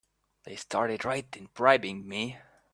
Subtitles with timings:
[0.45, 2.39] They started right in bribing me!